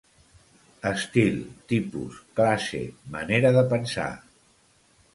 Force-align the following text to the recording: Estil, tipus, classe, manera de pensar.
Estil, 0.91 1.37
tipus, 1.73 2.17
classe, 2.41 2.83
manera 3.19 3.55
de 3.61 3.67
pensar. 3.75 4.11